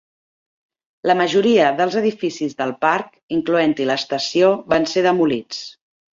[1.09, 5.63] La majoria dels edificis del parc, incloent-hi l'estació, van ser demolits.